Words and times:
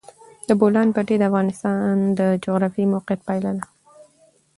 د 0.47 0.49
بولان 0.59 0.87
پټي 0.95 1.15
د 1.19 1.23
افغانستان 1.29 1.95
د 2.19 2.21
جغرافیایي 2.43 2.91
موقیعت 2.93 3.19
پایله 3.27 3.51
ده. 3.57 3.63